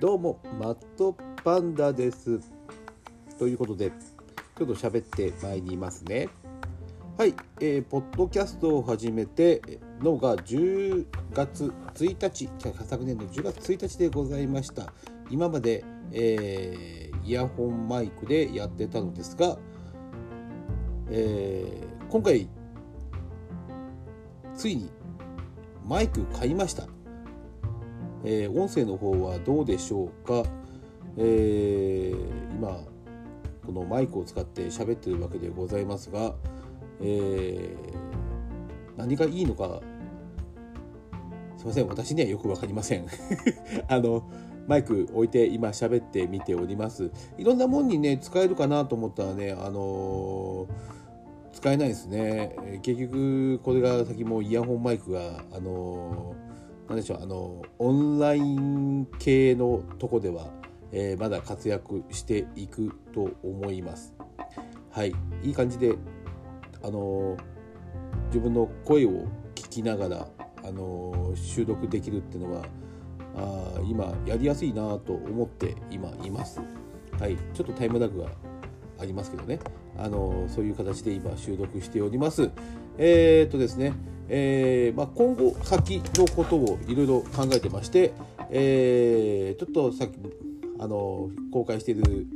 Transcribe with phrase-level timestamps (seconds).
[0.00, 2.40] どうもマットパンダです。
[3.38, 6.28] ということでちょっと喋ってまいりますね。
[7.16, 9.62] はい、えー、ポッドキャストを始めて
[10.00, 12.50] のが10月1日
[12.84, 14.92] 昨年の10月1日でございました。
[15.30, 19.56] 今まで、えー、イヤホンマイクでやってたのですが、
[21.08, 22.48] えー、今回
[24.56, 24.90] ついに
[25.86, 26.88] マイク買いました。
[28.24, 30.42] えー、音声の方はどうでしょうか、
[31.16, 32.80] えー、今
[33.66, 36.34] このマイクを使って喋ってるわけでございますが、
[37.00, 39.80] えー、何がいいのか
[41.56, 43.06] すいません私にはよく分かりません。
[43.88, 44.24] あの
[44.66, 47.10] マイク置いて今喋ってみております。
[47.38, 50.66] いろんなもんにね使えるかなと思ったらねあの
[51.52, 52.54] 使えないですね。
[52.82, 56.34] 結局これが先もイヤホンマイクがあの
[56.94, 60.52] 何でしょうあのオンライン系のとこでは、
[60.92, 64.14] えー、まだ活躍していくと思います。
[64.92, 65.96] はい、いい感じで
[66.84, 67.36] あの
[68.28, 70.28] 自分の声を聞きながら
[70.62, 72.64] あの収録できるっていうのは
[73.34, 76.60] あ今やりやすいなと思って今います。
[77.18, 78.28] はい、ちょっとタイムラグが
[79.04, 79.60] ありますけどね
[79.96, 82.50] あのそういう形で今収録しております。
[82.98, 83.92] えー、っとですね
[84.28, 88.14] えーまあ、今後先のことをいろいろ考えてまして、
[88.50, 90.14] えー、ちょっとさっき
[90.78, 92.26] あの公開している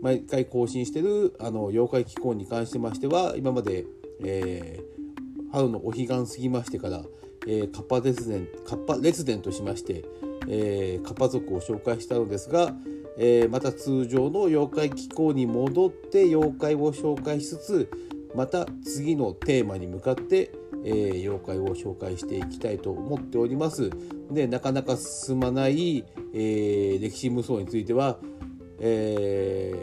[0.00, 3.84] 毎回更新しているあの妖怪機構に関してましては今まで、
[4.24, 7.02] えー、春のお彼岸過ぎましてから、
[7.46, 10.04] えー、カッパ列伝カッパ列伝としまして、
[10.48, 12.74] えー、カッパ族を紹介したのですが、
[13.18, 17.90] えー、また通常の妖怪機構に戻って妖怪を紹介しつつ
[18.34, 20.52] また次のテーマに向かって
[20.84, 23.90] えー、妖怪を紹介していきたいと思っております。
[24.30, 28.18] でなかなか進まない、えー、歴史無双については、
[28.80, 29.74] え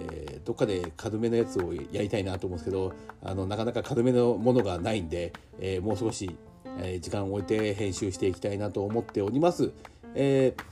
[0.42, 6.36] ー、どっかで軽めのやつをやりたいなと思うんですけどあのなかなか軽めのものがないんで、えー、もう少し、
[6.80, 9.72] えー、時間を置いて編集していきたいなと思っております。
[10.14, 10.64] えー、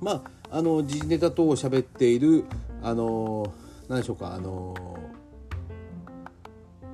[0.00, 2.44] まああの時事ネタ等を喋っている
[2.82, 3.52] あの
[3.88, 4.74] 何でしょうかあの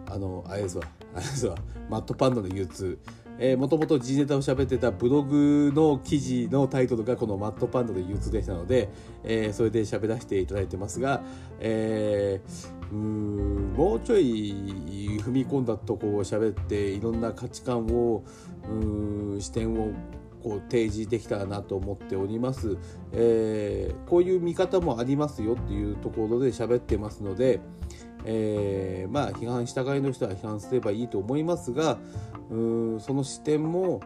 [0.07, 0.85] あのあれですわ。
[1.15, 1.57] あれですわ。
[1.91, 2.99] マットパンダの憂鬱。
[3.41, 8.89] えー、もともと G ネタを喋ってたブログの記事のタイトルがこのマットパンダの憂鬱でしたので、
[9.23, 11.23] えー、それで喋らせていただいてますが、
[11.61, 18.25] えー、うんもうちょい踏み込んだとこを喋っていろんな価値観を
[18.69, 19.93] う視点を
[20.43, 22.77] こう提示できたらなと思っております、
[23.13, 27.61] えー、こういう見方もありますよっていうところで喋ってますので、
[28.25, 31.99] えー、まあ批判したがいの人は批判すればいいと思いますが
[32.51, 34.01] うんその視点も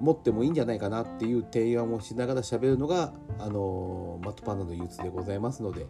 [0.00, 5.86] 持ってもいいんじゃないかなっていう提案をしながら喋るのが、あのマットパンダの憂鬱でございますので、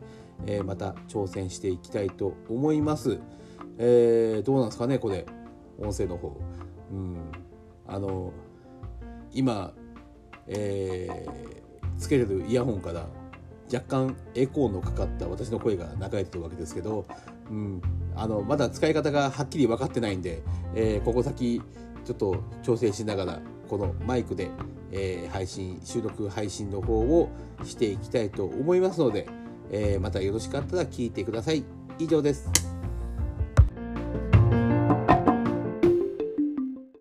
[0.47, 3.19] えー、また挑戦していきたいと思います。
[3.79, 5.27] えー、どうなんですかねこれ
[5.79, 6.37] 音声の方。
[6.93, 7.17] うん
[7.87, 8.33] あの
[9.35, 9.73] 今、
[10.47, 13.07] えー、つけてるイヤホンから
[13.73, 17.07] 若干エコーのかかった私の声が流れてるわけですけど、
[17.51, 17.83] うん、
[18.15, 20.43] あのまだ使い方がはっきり分かってないんで、
[20.75, 21.63] えー、ここ先
[22.05, 24.51] ちょっと調整しながらこのマイクで、
[24.93, 27.31] えー、配信収録配信の方を
[27.65, 29.27] していきたいと思いますので、
[29.71, 31.65] えー、またよろしかったら聞いてください。
[31.99, 32.74] 以上です。